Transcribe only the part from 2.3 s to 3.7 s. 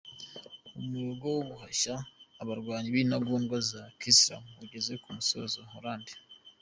abarwanyi b’intagondwa